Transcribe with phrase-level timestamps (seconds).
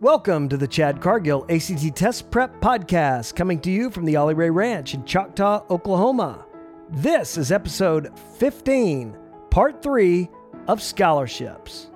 [0.00, 4.34] Welcome to the Chad Cargill ACT Test Prep Podcast, coming to you from the Ollie
[4.34, 6.44] Ray Ranch in Choctaw, Oklahoma.
[6.90, 9.16] This is episode 15,
[9.50, 10.28] part three
[10.66, 11.90] of scholarships.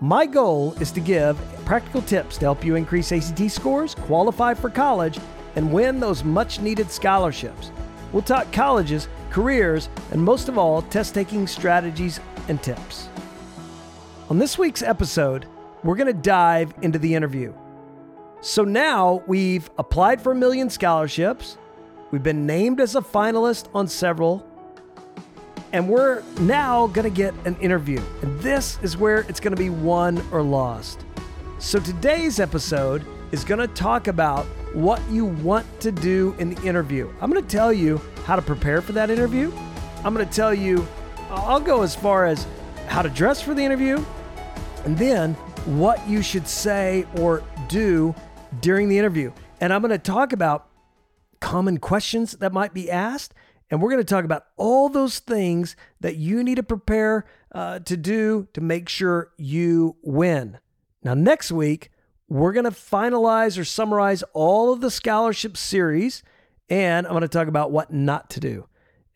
[0.00, 4.68] My goal is to give practical tips to help you increase ACT scores, qualify for
[4.68, 5.20] college,
[5.54, 7.70] and win those much needed scholarships.
[8.12, 12.18] We'll talk colleges, careers, and most of all, test taking strategies
[12.48, 13.08] and tips.
[14.30, 15.46] On this week's episode,
[15.84, 17.52] we're going to dive into the interview.
[18.40, 21.58] So now we've applied for a million scholarships,
[22.10, 24.46] we've been named as a finalist on several,
[25.72, 28.00] and we're now going to get an interview.
[28.22, 31.04] And this is where it's going to be won or lost.
[31.58, 36.66] So today's episode is going to talk about what you want to do in the
[36.66, 37.12] interview.
[37.20, 39.52] I'm going to tell you how to prepare for that interview.
[40.04, 40.86] I'm going to tell you,
[41.28, 42.46] I'll go as far as
[42.86, 44.02] how to dress for the interview,
[44.84, 45.36] and then
[45.76, 48.14] what you should say or do
[48.60, 49.30] during the interview.
[49.60, 50.66] And I'm going to talk about
[51.40, 53.34] common questions that might be asked.
[53.70, 57.80] And we're going to talk about all those things that you need to prepare uh,
[57.80, 60.58] to do to make sure you win.
[61.02, 61.90] Now, next week,
[62.28, 66.22] we're going to finalize or summarize all of the scholarship series.
[66.70, 68.66] And I'm going to talk about what not to do.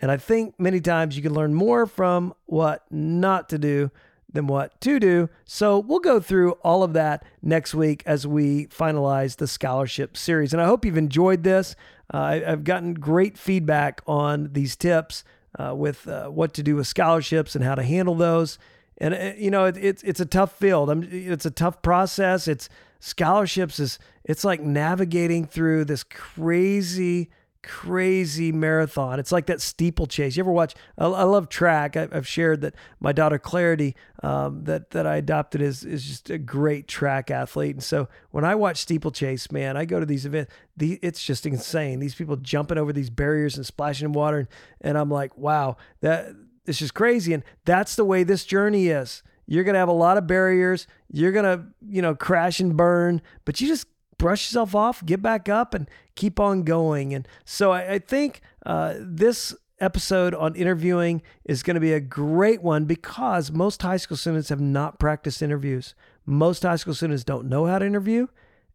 [0.00, 3.90] And I think many times you can learn more from what not to do
[4.33, 5.28] than what to do.
[5.44, 10.52] So we'll go through all of that next week as we finalize the scholarship series.
[10.52, 11.77] And I hope you've enjoyed this.
[12.12, 15.24] Uh, I, have gotten great feedback on these tips
[15.58, 18.58] uh, with uh, what to do with scholarships and how to handle those.
[18.98, 20.91] And uh, you know, it, it's it's a tough field.
[20.91, 22.48] I'm, it's a tough process.
[22.48, 22.69] It's
[23.00, 27.30] scholarships is it's like navigating through this crazy
[27.62, 29.18] crazy marathon.
[29.18, 30.36] It's like that steeplechase.
[30.36, 30.74] You ever watch?
[30.98, 31.96] I, I love track.
[31.96, 36.30] I, have shared that my daughter Clarity, um, that that I adopted, is is just
[36.30, 37.77] a great track athlete.
[37.77, 40.52] And so when I watch steeplechase, man, I go to these events.
[40.77, 42.00] The, it's just insane.
[42.00, 44.48] These people jumping over these barriers and splashing in water, and,
[44.80, 46.33] and I'm like, wow, that
[46.64, 47.33] this is crazy.
[47.33, 49.23] And that's the way this journey is.
[49.46, 50.86] You're gonna have a lot of barriers.
[51.11, 53.86] You're gonna, you know, crash and burn, but you just
[54.22, 57.12] brush yourself off, get back up, and keep on going.
[57.12, 61.98] And so I, I think uh, this episode on interviewing is going to be a
[61.98, 65.96] great one because most high school students have not practiced interviews.
[66.24, 68.28] Most high school students don't know how to interview.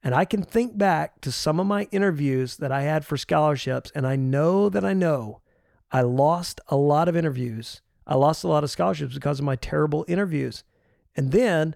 [0.04, 3.90] And I can think back to some of my interviews that I had for scholarships,
[3.96, 5.40] and I know that I know
[5.92, 7.82] I lost a lot of interviews.
[8.06, 10.66] I lost a lot of scholarships because of my terrible interviews.
[11.16, 11.76] And then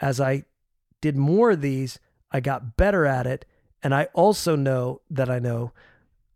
[0.00, 0.44] as I
[1.00, 1.98] did more of these,
[2.30, 3.44] I got better at it.
[3.82, 5.72] And I also know that I know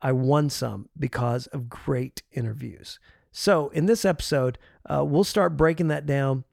[0.00, 2.98] I won some because of great interviews.
[3.30, 4.58] So, in this episode,
[4.88, 6.44] uh, we'll start breaking that down.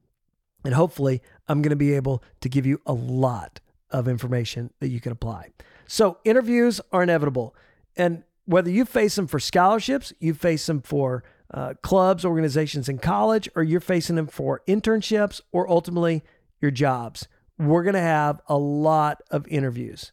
[0.64, 4.88] And hopefully, I'm going to be able to give you a lot of information that
[4.88, 5.50] you can apply.
[5.86, 7.54] So, interviews are inevitable.
[7.96, 11.22] And whether you face them for scholarships, you face them for
[11.52, 16.22] uh, clubs, organizations in college, or you're facing them for internships or ultimately
[16.60, 17.28] your jobs
[17.60, 20.12] we're going to have a lot of interviews.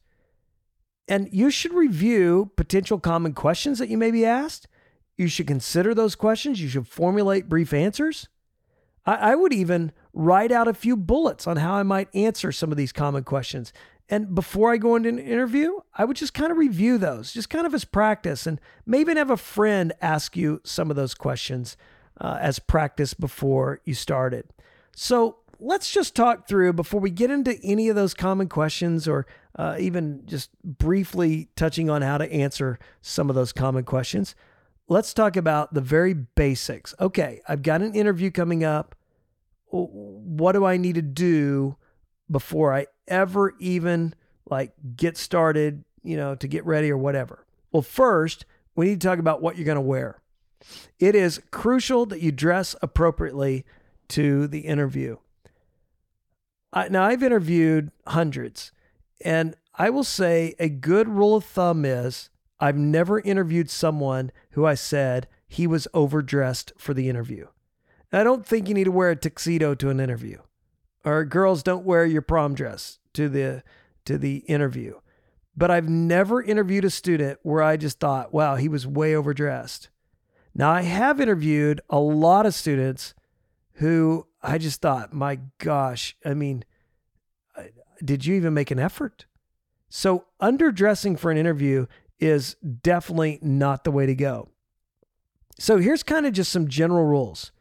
[1.08, 4.68] And you should review potential common questions that you may be asked.
[5.16, 6.62] You should consider those questions.
[6.62, 8.28] You should formulate brief answers.
[9.06, 12.72] I, I, would even write out a few bullets on how I might answer some
[12.72, 13.72] of these common questions.
[14.09, 17.50] And before I go into an interview, I would just kind of review those, just
[17.50, 21.13] kind of as practice, and maybe even have a friend ask you some of those
[21.13, 21.78] questions
[22.19, 24.50] uh, as practice before you started.
[24.96, 29.25] So let's just talk through before we get into any of those common questions or
[29.56, 34.35] uh, even just briefly touching on how to answer some of those common questions.
[34.88, 36.94] Let's talk about the very basics.
[37.00, 38.95] Okay, I've got an interview coming up.
[39.69, 41.75] What do I need to do
[42.29, 44.13] before I ever even
[44.50, 47.45] like get started, you know, to get ready or whatever?
[47.72, 48.45] Well, first,
[48.75, 50.22] we need to talk about what you're going to wear.
[51.00, 53.66] It is crucial that you dress appropriately
[54.09, 55.18] to the interview.
[56.73, 58.72] I, now, I've interviewed hundreds,
[59.24, 64.65] and I will say a good rule of thumb is I've never interviewed someone who
[64.65, 67.47] I said he was overdressed for the interview.
[68.12, 70.39] I don't think you need to wear a tuxedo to an interview,
[71.06, 73.63] or girls don't wear your prom dress to the
[74.06, 74.95] to the interview.
[75.56, 79.89] But I've never interviewed a student where I just thought, wow, he was way overdressed.
[80.53, 83.13] Now, I have interviewed a lot of students
[83.74, 86.63] who I just thought, my gosh, I mean,
[88.04, 89.25] did you even make an effort?
[89.89, 91.88] So, underdressing for an interview
[92.19, 94.50] is definitely not the way to go.
[95.60, 97.51] So, here's kind of just some general rules.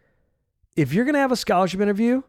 [0.74, 2.22] If you're going to have a scholarship interview,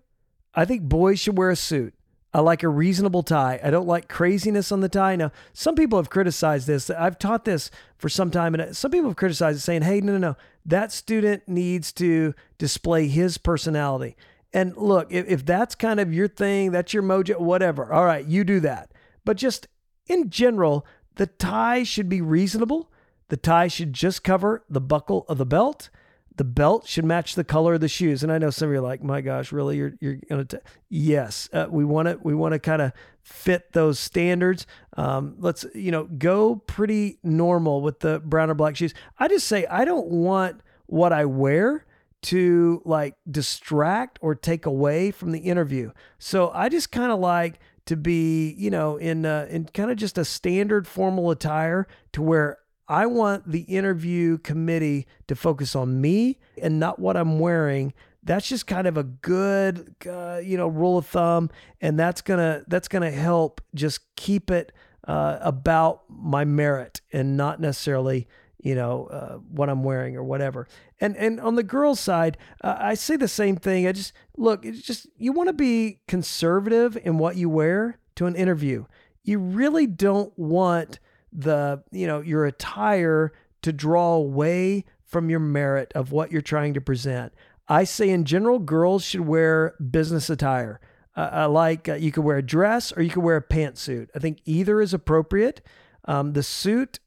[0.54, 1.94] I think boys should wear a suit.
[2.34, 3.60] I like a reasonable tie.
[3.64, 5.16] I don't like craziness on the tie.
[5.16, 6.90] Now, some people have criticized this.
[6.90, 10.02] I've taught this for some time, and uh, some people have criticized it, saying, hey,
[10.02, 10.36] no, no, no,
[10.66, 14.16] that student needs to display his personality.
[14.58, 18.26] And look, if, if that's kind of your thing, that's your mojo, whatever, all right,
[18.26, 18.92] you do that.
[19.24, 19.68] But just
[20.08, 20.84] in general,
[21.18, 22.92] the tie should be reasonable.
[23.28, 25.92] The tie should just cover the buckle of the belt.
[26.38, 28.24] The belt should match the color of the shoes.
[28.24, 29.78] And I know some of you are like, my gosh, really?
[29.78, 34.00] You're, you're to, yes, uh, we want to, we want to kind of fit those
[34.00, 34.66] standards.
[34.96, 38.96] Um, let's, you know, go pretty normal with the brown or black shoes.
[39.20, 41.86] I just say, I don't want what I wear
[42.24, 45.92] to like distract or take away from the interview.
[46.18, 49.98] So I just kind of like to be, you know, in uh, in kind of
[49.98, 56.00] just a standard formal attire to where I want the interview committee to focus on
[56.00, 57.94] me and not what I'm wearing.
[58.24, 61.50] That's just kind of a good, uh, you know, rule of thumb,
[61.80, 64.74] and that's gonna that's gonna help just keep it
[65.08, 68.28] uh, about my merit and not necessarily
[68.60, 70.68] you know uh, what I'm wearing or whatever.
[71.00, 73.88] And and on the girls' side, uh, I say the same thing.
[73.88, 78.26] I just look, it's just you want to be conservative in what you wear to
[78.26, 78.86] an interview.
[79.24, 81.00] You really don't want
[81.32, 83.32] the you know your attire
[83.62, 87.34] to draw away from your merit of what you're trying to present.
[87.68, 90.80] I say in general, girls should wear business attire.
[91.16, 94.10] Uh, I like uh, you could wear a dress or you could wear a pantsuit.
[94.16, 95.62] I think either is appropriate.
[96.06, 97.00] Um, the suit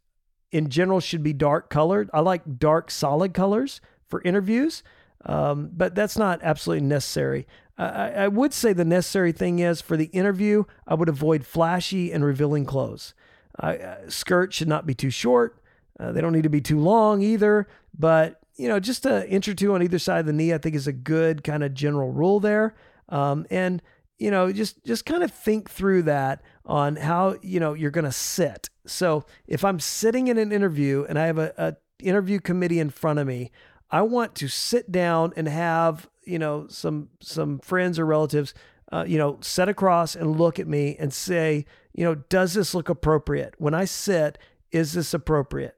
[0.52, 2.10] in general should be dark colored.
[2.12, 4.82] I like dark solid colors for interviews,
[5.24, 7.46] um, but that's not absolutely necessary.
[7.78, 12.12] I, I would say the necessary thing is for the interview, I would avoid flashy
[12.12, 13.14] and revealing clothes.
[13.58, 13.76] Uh,
[14.08, 15.62] skirts should not be too short.
[15.98, 17.66] Uh, they don't need to be too long either.
[17.96, 20.58] But you know, just an inch or two on either side of the knee, I
[20.58, 22.74] think is a good kind of general rule there.
[23.08, 23.82] Um, and
[24.18, 28.04] you know, just just kind of think through that on how you know you're going
[28.04, 28.68] to sit.
[28.90, 32.90] So if I'm sitting in an interview and I have a, a interview committee in
[32.90, 33.50] front of me,
[33.90, 38.54] I want to sit down and have you know some some friends or relatives
[38.92, 41.64] uh, you know, set across and look at me and say,
[41.94, 43.54] you know, does this look appropriate?
[43.58, 44.38] When I sit,
[44.72, 45.76] is this appropriate?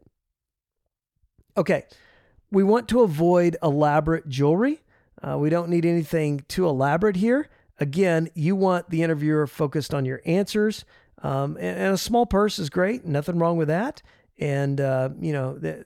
[1.57, 1.85] Okay,
[2.51, 4.83] we want to avoid elaborate jewelry.
[5.23, 7.49] Uh, we don't need anything too elaborate here.
[7.79, 10.85] Again, you want the interviewer focused on your answers.
[11.23, 14.03] Um, and, and, a small purse is great, nothing wrong with that.
[14.39, 15.85] And, uh, you know, that,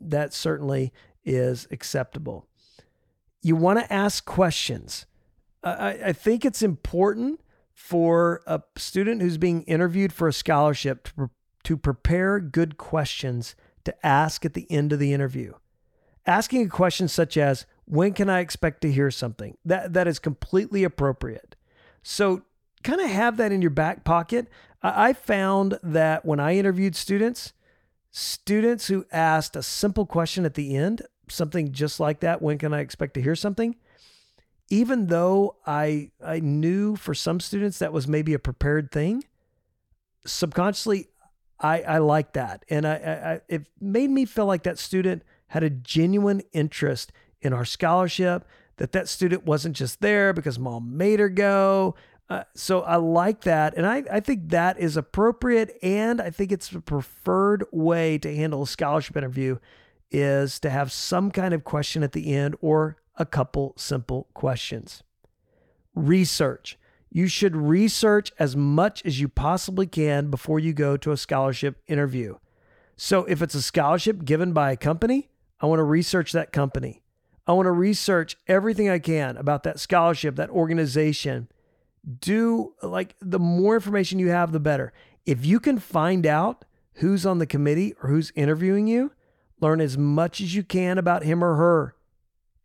[0.00, 0.92] that certainly
[1.24, 2.48] is acceptable.
[3.42, 5.06] You want to ask questions.
[5.62, 7.40] I, I think it's important
[7.72, 11.26] for a student who's being interviewed for a scholarship to, pre-
[11.64, 15.52] to prepare good questions to ask at the end of the interview.
[16.26, 19.56] Asking a question such as, when can I expect to hear something?
[19.64, 21.56] That, that is completely appropriate.
[22.02, 22.42] So,
[22.82, 24.48] kind of have that in your back pocket.
[24.82, 27.52] I, found that when I interviewed students,
[28.10, 32.74] students who asked a simple question at the end, something just like that, when can
[32.74, 33.76] I expect to hear something?
[34.72, 39.22] even though I I knew for some students that was maybe a prepared thing,
[40.24, 41.08] subconsciously
[41.60, 45.62] I I like that, and I, I it made me feel like that student had
[45.62, 47.12] a genuine interest
[47.42, 48.46] in our scholarship.
[48.78, 51.94] That that student wasn't just there because mom made her go.
[52.32, 56.50] Uh, so I like that, and I I think that is appropriate, and I think
[56.50, 59.58] it's the preferred way to handle a scholarship interview
[60.10, 65.02] is to have some kind of question at the end or a couple simple questions.
[65.94, 66.78] Research.
[67.10, 71.82] You should research as much as you possibly can before you go to a scholarship
[71.86, 72.36] interview.
[72.96, 75.28] So, if it's a scholarship given by a company,
[75.60, 77.02] I want to research that company.
[77.46, 81.48] I want to research everything I can about that scholarship, that organization.
[82.18, 84.92] Do like the more information you have, the better.
[85.24, 89.12] If you can find out who's on the committee or who's interviewing you,
[89.60, 91.94] learn as much as you can about him or her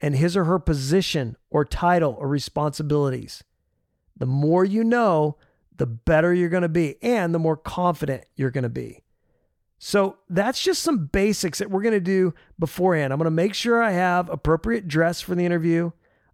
[0.02, 3.44] and his or her position or title or responsibilities.
[4.16, 5.38] The more you know,
[5.76, 9.04] the better you're going to be and the more confident you're going to be.
[9.80, 13.14] So that's just some basics that we're going to do beforehand.
[13.14, 15.92] I'm going to make sure I have appropriate dress for the interview.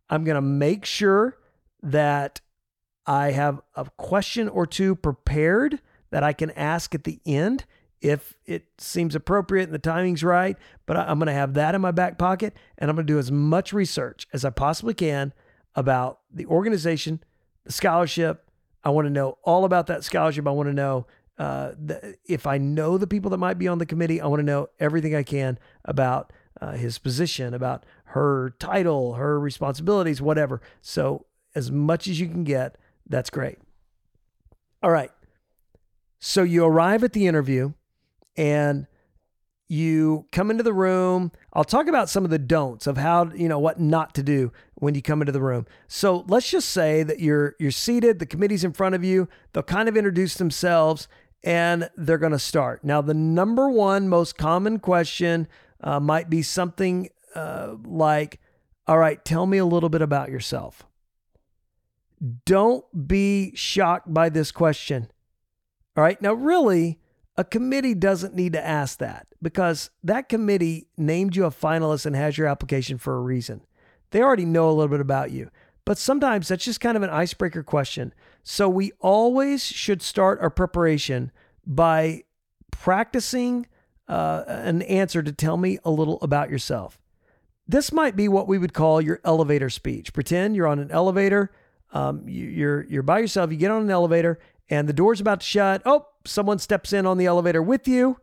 [0.10, 1.38] I'm going to make sure
[1.82, 2.40] that
[3.06, 5.82] I have a question or two prepared
[6.12, 7.66] that I can ask at the end
[8.02, 10.58] if it seems appropriate and the timing's right.
[10.86, 13.20] But I'm going to have that in my back pocket and I'm going to do
[13.20, 15.34] as much research as I possibly can
[15.76, 17.22] about the organization,
[17.66, 18.50] the scholarship.
[18.84, 20.48] I want to know all about that scholarship.
[20.48, 21.08] I want to know
[21.38, 24.42] uh, the, if I know the people that might be on the committee, I want
[24.42, 26.32] to know everything I can about
[26.62, 30.62] uh, his position, about her title, her responsibilities, whatever.
[30.82, 33.58] So, as much as you can get, that's great.
[34.82, 35.12] All right.
[36.20, 37.74] So you arrive at the interview
[38.38, 38.88] and
[39.68, 41.32] you come into the room.
[41.54, 44.52] I'll talk about some of the don'ts of how, you know, what not to do
[44.76, 45.66] when you come into the room.
[45.88, 49.64] So let's just say that you're you're seated, the committee's in front of you, they'll
[49.64, 51.08] kind of introduce themselves
[51.44, 52.84] and they're going to start.
[52.84, 55.48] Now, the number one most common question
[55.82, 58.40] uh, might be something uh, like,
[58.88, 60.84] All right, tell me a little bit about yourself.
[62.46, 65.12] Don't be shocked by this question.
[65.96, 67.00] All right, now, really,
[67.38, 72.16] a committee doesn't need to ask that because that committee named you a finalist and
[72.16, 73.62] has your application for a reason.
[74.12, 75.50] They already know a little bit about you.
[75.86, 78.14] But sometimes that's just kind of an icebreaker question.
[78.44, 81.32] So we always should start our preparation
[81.66, 82.24] by
[82.72, 83.68] practicing
[84.08, 87.00] uh, an answer to tell me a little about yourself.
[87.68, 90.14] This might be what we would call your elevator speech.
[90.14, 91.52] Pretend you're on an elevator.
[91.94, 93.52] Um, you, you're you're by yourself.
[93.52, 95.82] You get on an elevator, and the door's about to shut.
[95.86, 98.20] Oh, someone steps in on the elevator with you,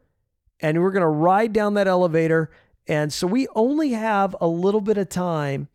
[0.60, 2.50] and we're to ride down that elevator.
[2.86, 5.68] And so we only have a little bit of time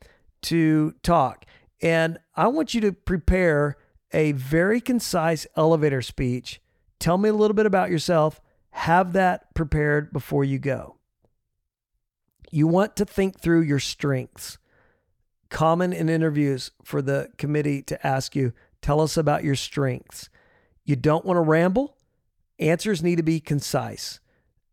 [0.44, 1.46] to talk.
[1.82, 3.78] And I want you to prepare
[4.12, 6.62] a very concise elevator speech.
[7.00, 8.42] Tell me a little bit about yourself.
[8.72, 10.98] Have that prepared before you go.
[12.52, 14.58] You want to think through your strengths.
[15.50, 20.30] Common in interviews for the committee to ask you, tell us about your strengths.
[20.84, 21.98] You don't want to ramble.
[22.60, 24.20] Answers need to be concise.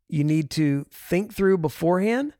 [0.09, 2.35] You need to think through beforehand,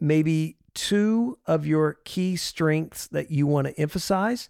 [0.00, 4.48] maybe two of your key strengths that you want to emphasize.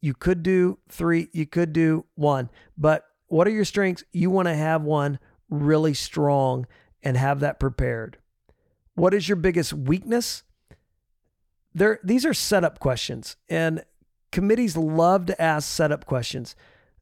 [0.00, 4.02] You could do three, you could do one, but what are your strengths?
[4.12, 5.18] You want to have one
[5.50, 6.66] really strong
[7.02, 8.18] and have that prepared.
[8.94, 10.42] What is your biggest weakness?
[11.74, 13.84] There, these are setup questions, and
[14.32, 16.56] committees love to ask setup questions.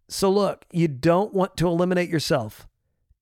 [0.08, 2.66] So, look, you don't want to eliminate yourself.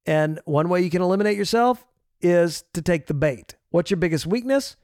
[0.07, 1.85] And one way you can eliminate yourself
[2.21, 3.57] is to take the bait.
[3.71, 4.77] What's your biggest weakness?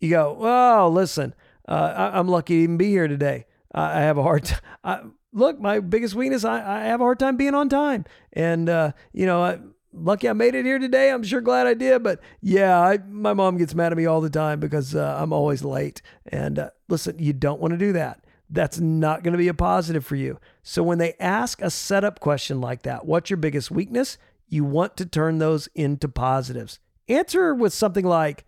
[0.00, 1.34] You go, oh, listen,
[1.68, 3.46] uh, I, am lucky to even be here today.
[3.74, 5.14] I, I have a hard time.
[5.32, 8.04] look, my biggest weakness, I, I have a hard time being on time.
[8.32, 9.58] And, uh, you know, I,
[9.92, 11.10] lucky I made it here today.
[11.10, 12.02] I'm sure glad I did.
[12.02, 15.32] But yeah, I, my mom gets mad at me all the time because uh, I'm
[15.32, 16.02] always late.
[16.26, 19.54] And uh, listen, you don't want to do that that's not going to be a
[19.54, 20.38] positive for you.
[20.62, 24.18] So when they ask a setup question like that, what's your biggest weakness?
[24.48, 26.80] You want to turn those into positives.
[27.08, 28.44] Answer with something like,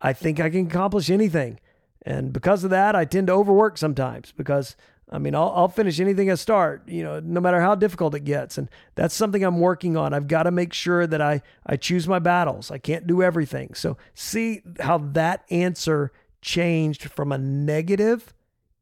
[0.00, 1.58] I think I can accomplish anything.
[2.02, 4.76] And because of that, I tend to overwork sometimes because
[5.10, 8.24] I mean, I'll, I'll finish anything I start, you know, no matter how difficult it
[8.24, 8.58] gets.
[8.58, 10.12] And that's something I'm working on.
[10.12, 12.70] I've got to make sure that I, I choose my battles.
[12.70, 13.72] I can't do everything.
[13.74, 16.12] So see how that answer
[16.42, 18.34] changed from a negative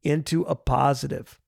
[0.03, 1.39] into a positive.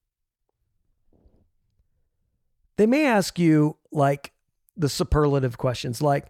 [2.78, 4.32] They may ask you, like,
[4.78, 6.28] the superlative questions, like,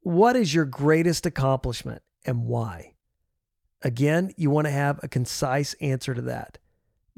[0.00, 2.94] what is your greatest accomplishment and why?
[3.82, 6.56] Again, you want to have a concise answer to that.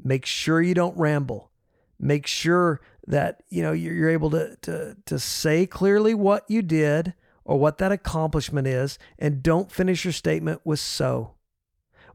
[0.03, 1.51] Make sure you don't ramble.
[1.99, 7.13] Make sure that you know you're able to to to say clearly what you did
[7.45, 11.35] or what that accomplishment is, and don't finish your statement with so.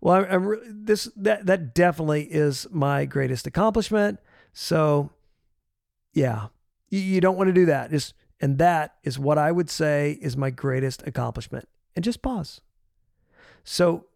[0.01, 4.19] Well, I, am this that that definitely is my greatest accomplishment.
[4.53, 5.11] So,
[6.13, 6.49] yeah,
[6.89, 7.91] you, you don't want to do that.
[7.91, 11.69] Just and that is what I would say is my greatest accomplishment.
[11.95, 12.61] And just pause.
[13.65, 14.07] So,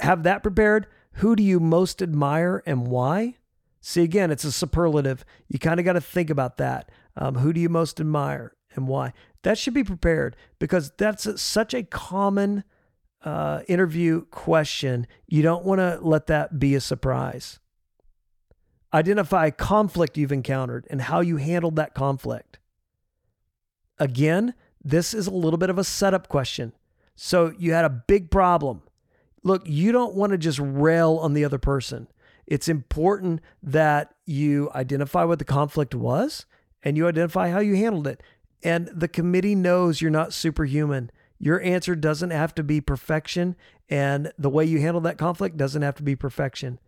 [0.00, 0.86] have that prepared.
[1.14, 3.36] Who do you most admire and why?
[3.80, 5.24] See, again, it's a superlative.
[5.48, 6.90] You kind of got to think about that.
[7.16, 9.12] Um, who do you most admire and why?
[9.42, 12.64] That should be prepared because that's such a common
[13.22, 17.58] uh, interview question, you don't want to let that be a surprise.
[18.92, 22.58] Identify a conflict you've encountered and how you handled that conflict.
[23.98, 26.72] Again, this is a little bit of a setup question.
[27.14, 28.82] So you had a big problem.
[29.42, 32.08] Look, you don't want to just rail on the other person.
[32.46, 36.46] It's important that you identify what the conflict was
[36.82, 38.22] and you identify how you handled it.
[38.62, 41.10] And the committee knows you're not superhuman
[41.42, 43.56] your answer doesn't have to be perfection,
[43.88, 46.78] and the way you handle that conflict doesn't have to be perfection.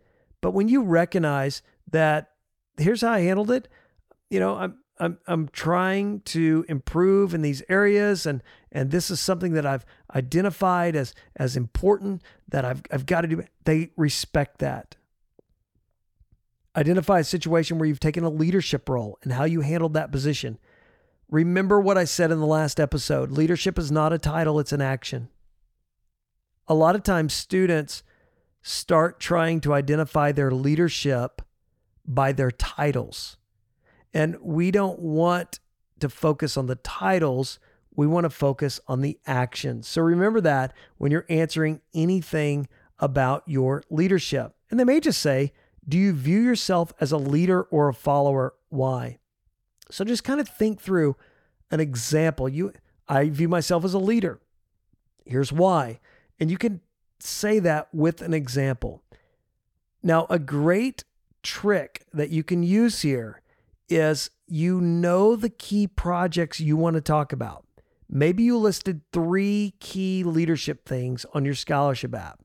[0.41, 2.29] But when you recognize that
[2.77, 3.67] here's how I handled it,
[4.29, 9.19] you know, I'm I'm I'm trying to improve in these areas and and this is
[9.19, 13.43] something that I've identified as as important that I've I've got to do.
[13.65, 14.95] They respect that.
[16.75, 20.57] Identify a situation where you've taken a leadership role and how you handled that position.
[21.29, 24.81] Remember what I said in the last episode leadership is not a title, it's an
[24.81, 25.29] action.
[26.67, 28.03] A lot of times, students
[28.61, 31.41] start trying to identify their leadership
[32.05, 33.37] by their titles.
[34.13, 35.59] And we don't want
[35.99, 37.59] to focus on the titles.
[37.95, 39.87] We want to focus on the actions.
[39.87, 42.67] So remember that when you're answering anything
[42.99, 44.55] about your leadership.
[44.69, 45.51] And they may just say,
[45.87, 48.53] Do you view yourself as a leader or a follower?
[48.69, 49.19] Why?
[49.91, 51.15] So just kind of think through
[51.71, 52.47] an example.
[52.47, 52.73] You
[53.07, 54.39] I view myself as a leader.
[55.25, 55.99] Here's why.
[56.39, 56.81] And you can
[57.19, 59.03] say that with an example.
[60.01, 61.03] Now, a great
[61.41, 63.41] trick that you can use here
[63.95, 67.65] is you know the key projects you want to talk about.
[68.09, 72.39] Maybe you listed three key leadership things on your scholarship app.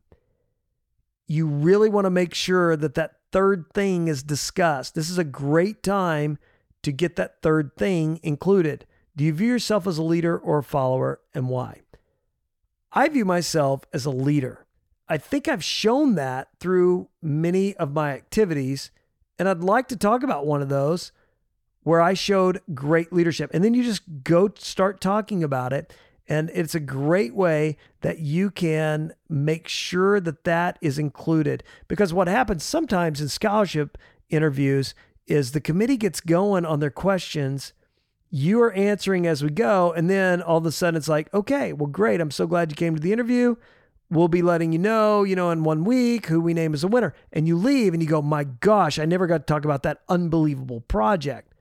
[1.26, 4.94] You really want to make sure that that third thing is discussed.
[4.94, 6.38] This is a great time
[6.82, 8.86] to get that third thing included.
[9.14, 11.82] Do you view yourself as a leader or a follower and why?
[12.92, 14.64] I view myself as a leader.
[15.08, 18.90] I think I've shown that through many of my activities,
[19.38, 21.12] and I'd like to talk about one of those
[21.88, 23.50] where I showed great leadership.
[23.54, 25.90] And then you just go start talking about it.
[26.28, 31.64] And it's a great way that you can make sure that that is included.
[31.88, 33.96] Because what happens sometimes in scholarship
[34.28, 34.94] interviews
[35.26, 37.72] is the committee gets going on their questions.
[38.28, 39.90] You are answering as we go.
[39.90, 42.20] And then all of a sudden it's like, okay, well, great.
[42.20, 43.56] I'm so glad you came to the interview.
[44.10, 46.88] We'll be letting you know, you know, in one week who we name as a
[46.88, 47.14] winner.
[47.32, 50.02] And you leave and you go, my gosh, I never got to talk about that
[50.10, 51.54] unbelievable project.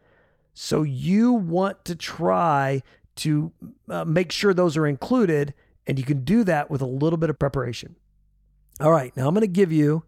[0.59, 2.81] So you want to try
[3.17, 3.51] to
[3.87, 5.53] uh, make sure those are included.
[5.85, 7.95] And you can do that with a little bit of preparation.
[8.79, 9.15] All right.
[9.15, 10.03] Now I'm going to give you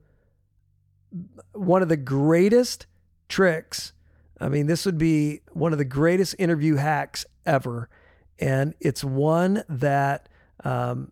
[1.54, 2.88] one of the greatest
[3.28, 3.94] tricks.
[4.42, 7.88] I mean, this would be one of the greatest interview hacks ever.
[8.40, 10.30] And it's one that
[10.64, 11.12] um,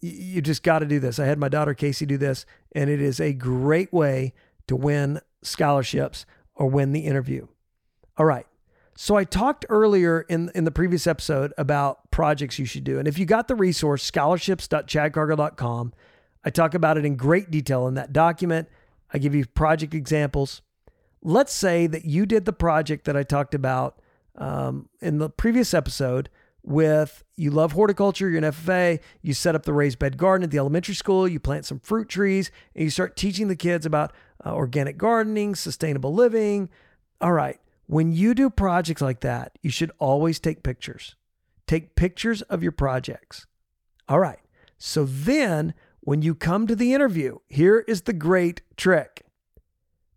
[0.00, 1.20] you just got to do this.
[1.20, 4.34] I had my daughter Casey do this, and it is a great way
[4.66, 6.26] to win scholarships
[6.56, 7.46] or win the interview.
[8.18, 8.46] All right.
[8.96, 12.98] So I talked earlier in in the previous episode about projects you should do.
[12.98, 15.92] And if you got the resource scholarships.chadcargill.com,
[16.44, 18.68] I talk about it in great detail in that document.
[19.12, 20.62] I give you project examples
[21.24, 23.98] let's say that you did the project that I talked about
[24.36, 26.28] um, in the previous episode
[26.62, 30.50] with you love horticulture, you're an FFA, you set up the raised bed garden at
[30.50, 34.12] the elementary school, you plant some fruit trees, and you start teaching the kids about
[34.44, 36.70] uh, organic gardening, sustainable living.
[37.20, 41.16] All right, when you do projects like that, you should always take pictures.
[41.66, 43.46] Take pictures of your projects.
[44.08, 44.40] All right,
[44.78, 49.24] so then when you come to the interview, here is the great trick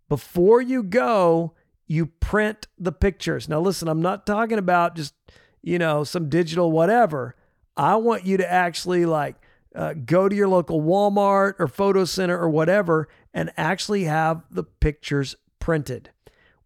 [0.10, 1.54] before you go,
[1.86, 3.48] you print the pictures.
[3.48, 5.14] Now, listen, I'm not talking about just,
[5.62, 7.36] you know, some digital whatever.
[7.76, 9.36] I want you to actually like
[9.76, 14.64] uh, go to your local Walmart or photo center or whatever and actually have the
[14.64, 16.10] pictures printed.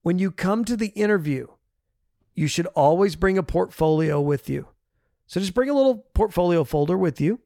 [0.02, 1.48] When you come to the interview,
[2.34, 4.68] you should always bring a portfolio with you.
[5.28, 7.40] So just bring a little portfolio folder with you.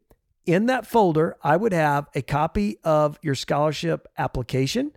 [0.45, 4.91] In that folder, I would have a copy of your scholarship application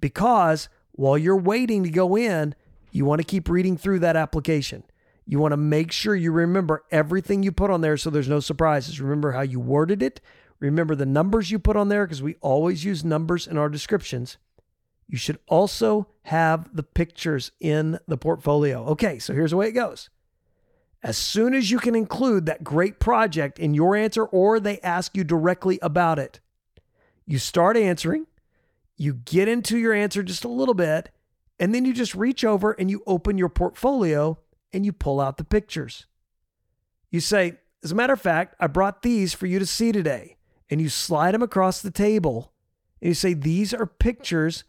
[0.00, 2.54] because while you're waiting to go in,
[2.90, 4.82] you want to keep reading through that application.
[5.26, 8.40] You want to make sure you remember everything you put on there so there's no
[8.40, 9.00] surprises.
[9.00, 10.20] Remember how you worded it.
[10.58, 14.38] Remember the numbers you put on there because we always use numbers in our descriptions.
[15.08, 18.84] You should also have the pictures in the portfolio.
[18.86, 20.10] Okay, so here's the way it goes.
[21.02, 25.16] As soon as you can include that great project in your answer or they ask
[25.16, 26.40] you directly about it,
[27.24, 28.26] you start answering
[28.96, 31.10] you get into your answer just a little bit,
[31.58, 34.38] and then you just reach over and you open your portfolio
[34.72, 36.06] and you pull out the pictures.
[37.10, 40.36] You say, as a matter of fact, I brought these for you to see today.
[40.68, 42.52] And you slide them across the table
[43.00, 44.64] and you say, these are pictures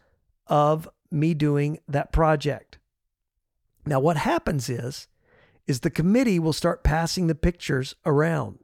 [0.48, 2.78] of me doing that project.
[3.86, 5.08] Now, what happens is,
[5.66, 8.58] is the committee will start passing the pictures around.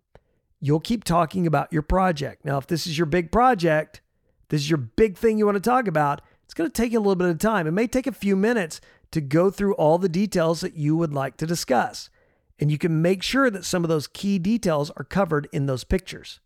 [0.60, 2.44] You'll keep talking about your project.
[2.44, 4.00] Now, if this is your big project,
[4.48, 6.98] this is your big thing you want to talk about, it's going to take you
[6.98, 7.66] a little bit of time.
[7.66, 11.12] It may take a few minutes to go through all the details that you would
[11.12, 12.10] like to discuss.
[12.58, 15.84] And you can make sure that some of those key details are covered in those
[15.84, 16.40] pictures.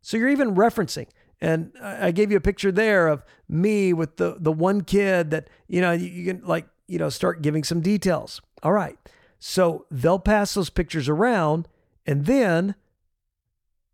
[0.00, 1.08] So you're even referencing.
[1.42, 5.50] And I gave you a picture there of me with the the one kid that,
[5.66, 8.40] you know, you can like, you know, start giving some details.
[8.62, 8.96] All right.
[9.40, 11.66] So they'll pass those pictures around
[12.06, 12.76] and then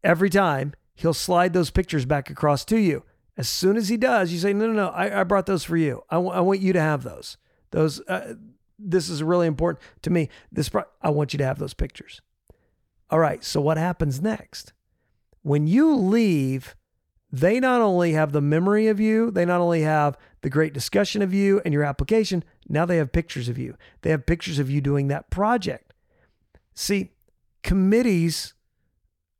[0.04, 3.02] every time he'll slide those pictures back across to you.
[3.38, 5.78] As soon as he does, you say, no, no, no, I, I brought those for
[5.78, 6.02] you.
[6.10, 7.38] I, w- I want you to have those.
[7.70, 8.34] Those, uh,
[8.78, 10.28] this is really important to me.
[10.52, 12.20] This, pro- I want you to have those pictures.
[13.08, 13.42] All right.
[13.42, 14.74] So what happens next?
[15.40, 16.74] When you leave,
[17.30, 21.20] they not only have the memory of you, they not only have the great discussion
[21.20, 22.42] of you and your application.
[22.68, 23.76] Now they have pictures of you.
[24.02, 25.92] They have pictures of you doing that project.
[26.74, 27.12] See,
[27.62, 28.54] committees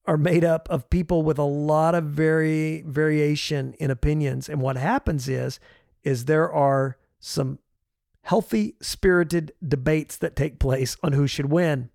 [0.09, 4.77] are made up of people with a lot of very variation in opinions and what
[4.77, 5.61] happens is
[6.03, 7.59] is there are some
[8.23, 11.91] healthy spirited debates that take place on who should win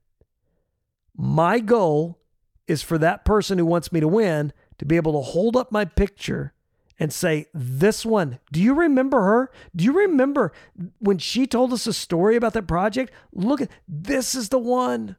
[1.17, 2.19] my goal
[2.67, 4.53] is for that person who wants me to win
[4.83, 6.53] to be able to hold up my picture
[6.99, 9.51] and say, This one, do you remember her?
[9.73, 10.51] Do you remember
[10.99, 13.13] when she told us a story about that project?
[13.31, 15.15] Look at this is the one.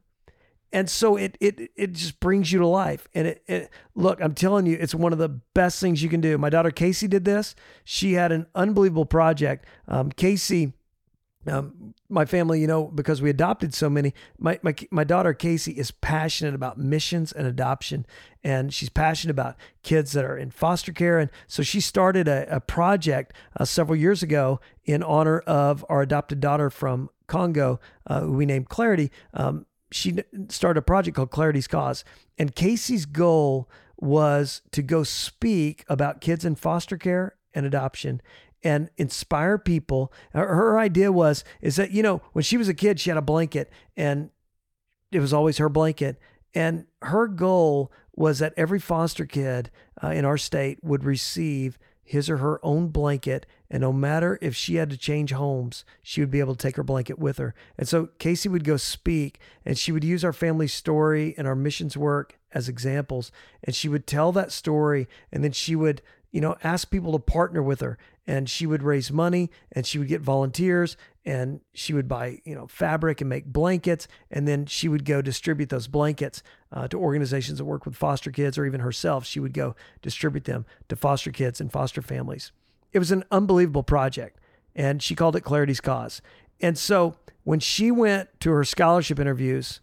[0.71, 3.07] And so it it it just brings you to life.
[3.15, 6.21] And it, it look, I'm telling you, it's one of the best things you can
[6.21, 6.37] do.
[6.37, 7.55] My daughter Casey did this.
[7.83, 9.65] She had an unbelievable project.
[9.87, 10.73] Um, Casey
[11.47, 15.73] um, my family, you know, because we adopted so many, my, my, my daughter Casey
[15.73, 18.05] is passionate about missions and adoption.
[18.43, 21.19] And she's passionate about kids that are in foster care.
[21.19, 26.01] And so she started a, a project uh, several years ago in honor of our
[26.01, 29.11] adopted daughter from Congo, uh, who we named Clarity.
[29.33, 32.03] Um, she started a project called Clarity's Cause.
[32.37, 38.21] And Casey's goal was to go speak about kids in foster care and adoption
[38.65, 40.11] and inspire people.
[40.33, 43.21] Her, idea was is that you know when she was a kid she had a
[43.21, 44.31] blanket and
[45.11, 46.19] it was always her blanket
[46.53, 49.71] and her goal was that every foster kid
[50.03, 54.55] uh, in our state would receive his or her own blanket and no matter if
[54.55, 57.53] she had to change homes she would be able to take her blanket with her
[57.77, 61.55] and so casey would go speak and she would use our family story and our
[61.55, 63.31] missions work as examples
[63.63, 66.01] and she would tell that story and then she would
[66.35, 67.97] you know ask people to partner with her.
[68.27, 72.53] And she would raise money and she would get volunteers and she would buy you
[72.53, 76.43] know fabric and make blankets and then she would go distribute those blankets
[76.73, 80.43] uh, to organizations that work with foster kids or even herself she would go distribute
[80.43, 82.51] them to foster kids and foster families.
[82.91, 84.37] It was an unbelievable project
[84.75, 86.21] and she called it clarity's cause.
[86.59, 89.79] And so when she went to her scholarship interviews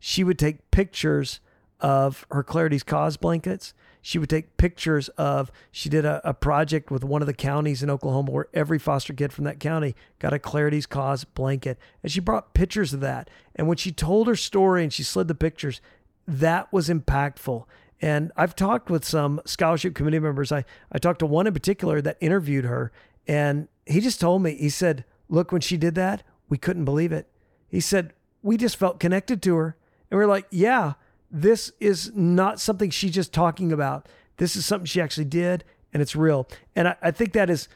[0.00, 1.40] she would take pictures
[1.80, 3.72] of her clarity's cause blankets
[4.06, 7.82] she would take pictures of, she did a, a project with one of the counties
[7.82, 11.78] in Oklahoma where every foster kid from that county got a Clarity's Cause blanket.
[12.02, 13.30] And she brought pictures of that.
[13.56, 15.80] And when she told her story and she slid the pictures,
[16.28, 17.64] that was impactful.
[17.98, 20.52] And I've talked with some scholarship committee members.
[20.52, 22.92] I, I talked to one in particular that interviewed her,
[23.26, 27.10] and he just told me, he said, Look, when she did that, we couldn't believe
[27.10, 27.26] it.
[27.68, 28.12] He said,
[28.42, 29.76] We just felt connected to her.
[30.10, 30.92] And we are like, Yeah,
[31.34, 34.08] this is not something she's just talking about.
[34.36, 36.48] This is something she actually did, and it's real.
[36.76, 37.68] And I, I think that is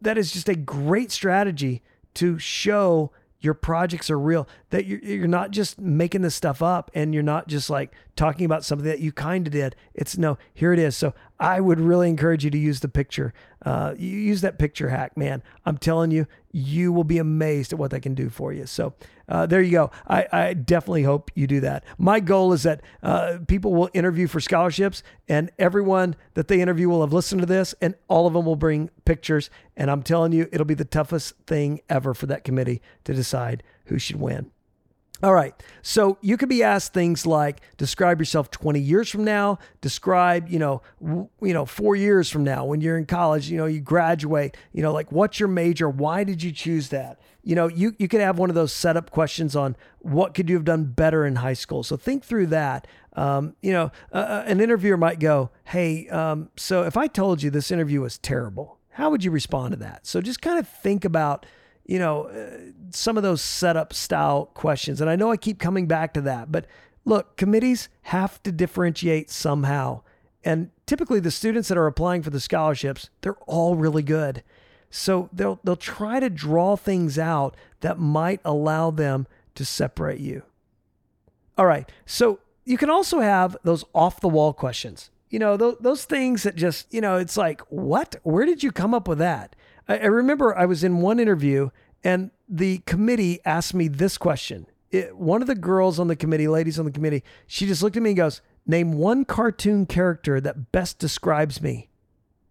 [0.00, 1.82] that is just a great strategy
[2.14, 6.90] to show your projects are real that you're, you're not just making this stuff up
[6.92, 10.36] and you're not just like talking about something that you kind of did it's no
[10.52, 13.32] here it is so i would really encourage you to use the picture
[13.64, 17.78] uh, you use that picture hack man i'm telling you you will be amazed at
[17.78, 18.92] what that can do for you so
[19.28, 19.90] uh, there you go.
[20.06, 21.84] I, I, definitely hope you do that.
[21.98, 26.88] My goal is that uh, people will interview for scholarships, and everyone that they interview
[26.88, 29.50] will have listened to this, and all of them will bring pictures.
[29.76, 33.62] And I'm telling you, it'll be the toughest thing ever for that committee to decide
[33.86, 34.50] who should win.
[35.20, 35.52] All right.
[35.82, 40.60] So you could be asked things like describe yourself 20 years from now, describe, you
[40.60, 43.80] know, w- you know, 4 years from now when you're in college, you know, you
[43.80, 45.88] graduate, you know, like what's your major?
[45.88, 47.20] Why did you choose that?
[47.42, 50.54] You know, you you could have one of those setup questions on what could you
[50.54, 51.82] have done better in high school.
[51.82, 52.86] So think through that.
[53.14, 57.50] Um, you know, uh, an interviewer might go, "Hey, um, so if I told you
[57.50, 61.04] this interview was terrible, how would you respond to that?" So just kind of think
[61.04, 61.46] about
[61.88, 65.00] you know, uh, some of those setup style questions.
[65.00, 66.66] And I know I keep coming back to that, but
[67.04, 70.02] look, committees have to differentiate somehow.
[70.44, 74.44] And typically the students that are applying for the scholarships, they're all really good.
[74.90, 80.42] So they'll they'll try to draw things out that might allow them to separate you.
[81.56, 81.90] All right.
[82.06, 85.10] So you can also have those off the wall questions.
[85.30, 88.16] You know, those, those things that just, you know, it's like, what?
[88.22, 89.54] Where did you come up with that?
[89.88, 91.70] I, I remember I was in one interview
[92.04, 94.66] and the committee asked me this question.
[94.90, 97.96] It, one of the girls on the committee, ladies on the committee, she just looked
[97.96, 101.88] at me and goes, Name one cartoon character that best describes me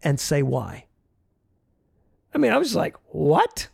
[0.01, 0.85] and say why.
[2.33, 3.69] I mean, I was like, What?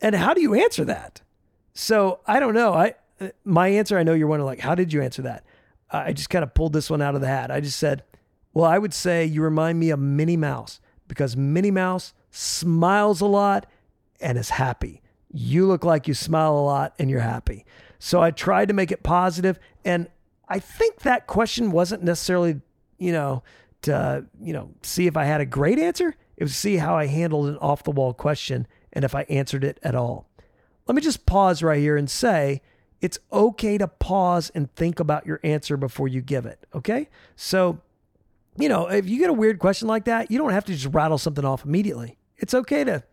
[0.00, 1.22] And how do you answer that?
[1.72, 2.74] So I don't know.
[2.74, 2.94] I
[3.44, 5.44] my answer, I know you're wondering, like, how did you answer that?
[5.90, 7.50] I just kind of pulled this one out of the hat.
[7.50, 8.02] I just said,
[8.52, 13.26] well, I would say you remind me of Minnie Mouse because Minnie Mouse smiles a
[13.26, 13.66] lot
[14.20, 15.00] and is happy.
[15.32, 17.64] You look like you smile a lot and you're happy.
[17.98, 20.08] So I tried to make it positive, and
[20.48, 22.60] I think that question wasn't necessarily,
[22.98, 23.42] you know,
[23.82, 26.14] to you know see if I had a great answer.
[26.36, 29.64] It was see how I handled an off the wall question and if I answered
[29.64, 30.28] it at all.
[30.86, 32.60] Let me just pause right here and say
[33.00, 36.66] it's okay to pause and think about your answer before you give it.
[36.74, 37.08] Okay.
[37.36, 37.80] So,
[38.58, 40.94] you know, if you get a weird question like that, you don't have to just
[40.94, 42.18] rattle something off immediately.
[42.36, 43.04] It's okay to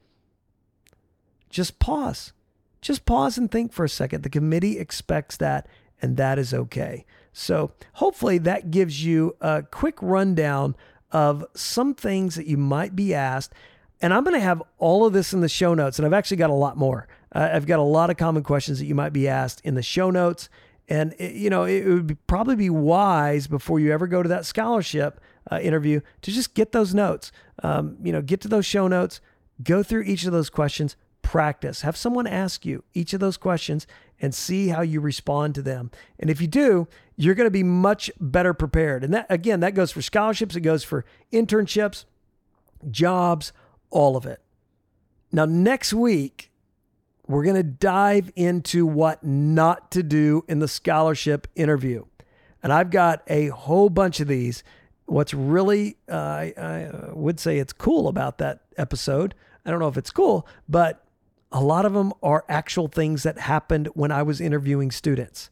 [1.50, 2.34] just pause.
[2.82, 4.24] Just pause and think for a second.
[4.24, 5.68] The committee expects that,
[6.02, 7.06] and that is okay.
[7.34, 10.76] So, hopefully, that gives you a quick rundown
[11.12, 13.54] of some things that you might be asked.
[14.02, 16.38] And I'm going to have all of this in the show notes, and I've actually
[16.38, 17.08] got a lot more.
[17.34, 19.84] Uh, I've got a lot of common questions that you might be asked in the
[19.84, 20.50] show notes.
[20.90, 24.30] And, it, you know, it, would be, probably be wise before you ever go to
[24.30, 27.32] that scholarship uh, interview to just get those notes.
[27.64, 29.22] Um, you know, get to those show notes,
[29.64, 31.82] go through each of those questions, practice.
[31.82, 33.88] Have someone ask you each of those questions
[34.22, 35.92] and see how you respond to them.
[36.20, 39.04] And if you do, you're going to be much better prepared.
[39.04, 42.06] And that, again, that goes for scholarships, it goes for internships,
[42.90, 43.52] jobs,
[43.90, 44.42] all of it.
[45.32, 46.52] Now, next week,
[47.28, 52.06] we're going to dive into what not to do in the scholarship interview.
[52.62, 54.64] And I've got a whole bunch of these.
[55.12, 59.36] What's really, uh, I, I would say it's cool about that episode.
[59.66, 61.04] I don't know if it's cool, but
[61.52, 65.50] a lot of them are actual things that happened when I was interviewing students.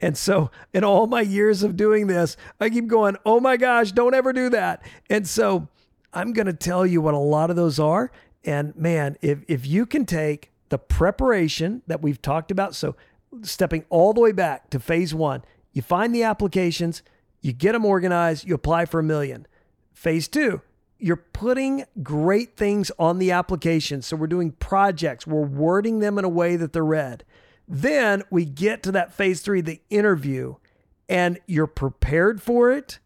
[0.00, 3.90] And so, in all my years of doing this, I keep going, oh my gosh,
[3.90, 4.80] don't ever do that.
[5.10, 5.66] And so,
[6.12, 8.12] I'm going to tell you what a lot of those are.
[8.44, 12.94] And man, if, if you can take the preparation that we've talked about, so
[13.42, 15.42] stepping all the way back to phase one,
[15.72, 17.02] you find the applications,
[17.40, 19.46] you get them organized, you apply for a million.
[19.92, 20.60] Phase two,
[20.98, 24.02] you're putting great things on the application.
[24.02, 27.24] So we're doing projects, we're wording them in a way that they're read.
[27.66, 30.56] Then we get to that phase three, the interview,
[31.08, 32.98] and you're prepared for it.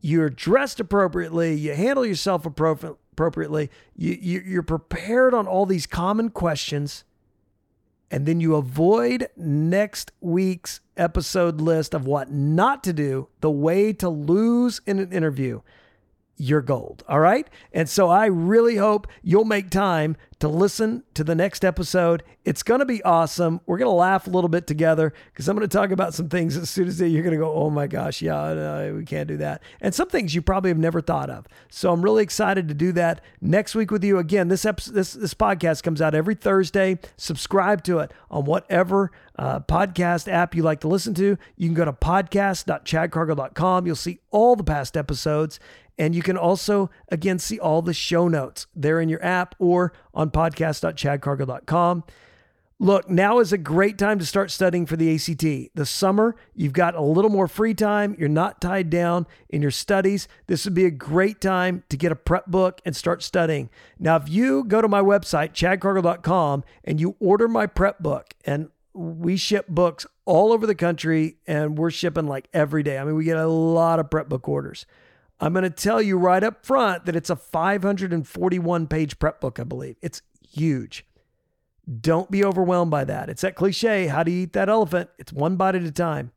[0.00, 1.54] You're dressed appropriately.
[1.54, 3.70] You handle yourself appropriately.
[3.94, 7.04] You, you're prepared on all these common questions.
[8.10, 13.92] And then you avoid next week's episode list of what not to do, the way
[13.94, 15.60] to lose in an interview
[16.40, 17.04] your gold.
[17.06, 17.46] All right.
[17.72, 22.22] And so I really hope you'll make time to listen to the next episode.
[22.46, 23.60] It's going to be awesome.
[23.66, 26.30] We're going to laugh a little bit together because I'm going to talk about some
[26.30, 29.28] things as soon as you're going to go, oh my gosh, yeah, no, we can't
[29.28, 29.62] do that.
[29.82, 31.46] And some things you probably have never thought of.
[31.68, 34.16] So I'm really excited to do that next week with you.
[34.16, 36.98] Again, this episode, this, this podcast comes out every Thursday.
[37.18, 41.36] Subscribe to it on whatever uh, podcast app you like to listen to.
[41.56, 43.86] You can go to podcast.chadcargill.com.
[43.86, 45.60] You'll see all the past episodes.
[46.00, 49.92] And you can also, again, see all the show notes there in your app or
[50.14, 52.04] on podcast.chadcargill.com.
[52.78, 55.74] Look, now is a great time to start studying for the ACT.
[55.74, 58.16] The summer, you've got a little more free time.
[58.18, 60.26] You're not tied down in your studies.
[60.46, 63.68] This would be a great time to get a prep book and start studying.
[63.98, 68.70] Now, if you go to my website, chadcargill.com, and you order my prep book, and
[68.94, 72.96] we ship books all over the country, and we're shipping like every day.
[72.96, 74.86] I mean, we get a lot of prep book orders.
[75.40, 79.58] I'm going to tell you right up front that it's a 541 page prep book,
[79.58, 79.96] I believe.
[80.02, 81.06] It's huge.
[82.00, 83.28] Don't be overwhelmed by that.
[83.28, 85.10] It's that cliche how do you eat that elephant?
[85.18, 86.32] It's one bite at a time.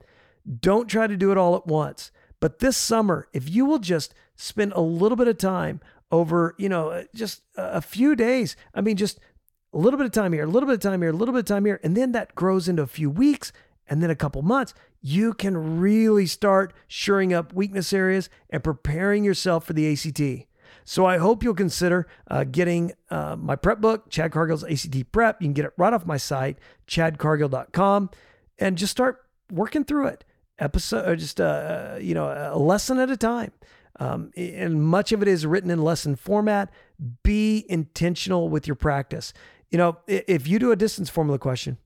[0.61, 2.11] Don't try to do it all at once.
[2.39, 5.79] But this summer, if you will just spend a little bit of time
[6.11, 9.19] over, you know, uh, just a few days, I mean, just
[9.73, 11.39] a little bit of time here, a little bit of time here, a little bit
[11.39, 13.51] of time here, and then that grows into a few weeks
[13.87, 14.73] and then a couple months,
[15.05, 20.47] you can really start shoring up weakness areas and preparing yourself for the ACT.
[20.85, 25.41] So I hope you'll consider uh, getting uh, my prep book, Chad Cargill's ACT Prep.
[25.41, 28.09] You can get it right off my site, chadcargill.com,
[28.59, 30.23] and just start working through it,
[30.57, 33.51] episode, uh, just uh, you know, a lesson at a time.
[33.99, 36.71] Um, and much of it is written in lesson format.
[37.23, 39.33] Be intentional with your practice.
[39.69, 41.77] You know, if you do a distance formula question,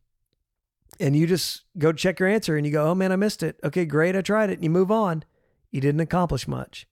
[1.00, 3.60] and you just go check your answer and you go, oh man, I missed it.
[3.64, 4.54] Okay, great, I tried it.
[4.54, 5.24] And you move on.
[5.72, 6.88] You didn't accomplish much.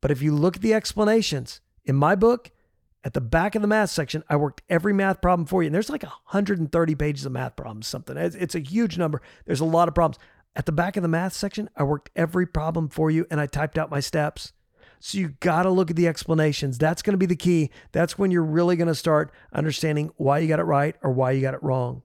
[0.00, 2.50] But if you look at the explanations in my book,
[3.02, 5.66] at the back of the math section, I worked every math problem for you.
[5.66, 8.16] And there's like 130 pages of math problems, something.
[8.16, 9.22] It's a huge number.
[9.46, 10.22] There's a lot of problems.
[10.54, 13.46] At the back of the math section, I worked every problem for you and I
[13.46, 14.52] typed out my steps.
[14.98, 16.76] So you got to look at the explanations.
[16.76, 17.70] That's going to be the key.
[17.92, 21.30] That's when you're really going to start understanding why you got it right or why
[21.30, 22.02] you got it wrong.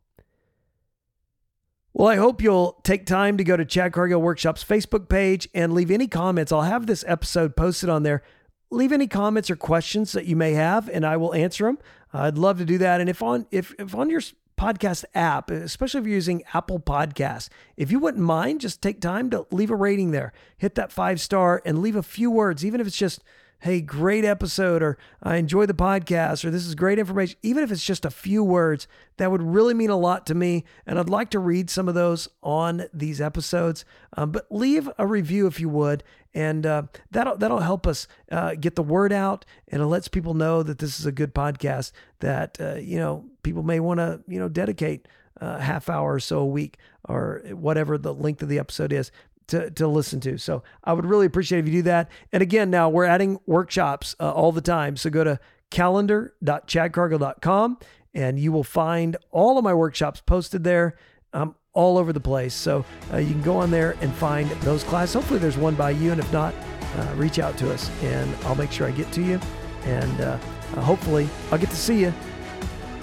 [1.98, 5.72] Well, I hope you'll take time to go to Chad Cargill Workshop's Facebook page and
[5.72, 6.52] leave any comments.
[6.52, 8.22] I'll have this episode posted on there.
[8.70, 11.78] Leave any comments or questions that you may have, and I will answer them.
[12.12, 13.00] I'd love to do that.
[13.00, 14.20] And if on if, if on your
[14.60, 19.30] podcast app, especially if you're using Apple Podcasts, if you wouldn't mind, just take time
[19.30, 20.34] to leave a rating there.
[20.58, 23.24] Hit that five star and leave a few words, even if it's just
[23.66, 27.72] hey, great episode, or I enjoy the podcast, or this is great information, even if
[27.72, 30.66] it's just a few words, that would really mean a lot to me.
[30.86, 33.84] And I'd like to read some of those on these episodes.
[34.16, 36.04] Um, but leave a review if you would.
[36.36, 40.34] And uh, that'll that'll help us uh, get the word out, and it lets people
[40.34, 44.22] know that this is a good podcast that uh, you know people may want to
[44.28, 48.50] you know dedicate a half hour or so a week or whatever the length of
[48.50, 49.12] the episode is
[49.48, 50.38] to, to listen to.
[50.38, 52.10] So I would really appreciate if you do that.
[52.32, 54.98] And again, now we're adding workshops uh, all the time.
[54.98, 55.40] So go to
[55.72, 57.78] calendar.chadcargill.com
[58.14, 60.98] and you will find all of my workshops posted there.
[61.34, 62.56] Um, all over the place.
[62.56, 65.14] So uh, you can go on there and find those classes.
[65.14, 66.12] Hopefully, there's one by you.
[66.12, 66.56] And if not,
[66.96, 69.40] uh, reach out to us and I'll make sure I get to you.
[69.84, 70.38] And uh,
[70.80, 72.12] hopefully, I'll get to see you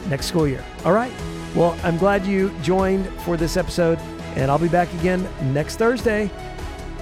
[0.08, 0.64] next school year.
[0.84, 1.12] All right.
[1.54, 4.00] Well, I'm glad you joined for this episode.
[4.36, 6.30] And I'll be back again next Thursday.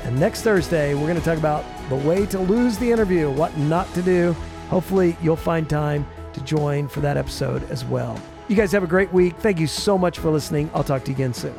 [0.04, 3.56] And next Thursday, we're going to talk about the way to lose the interview, what
[3.58, 4.34] not to do.
[4.68, 8.20] Hopefully, you'll find time to join for that episode as well.
[8.48, 9.36] You guys have a great week.
[9.36, 10.70] Thank you so much for listening.
[10.74, 11.54] I'll talk to you again soon.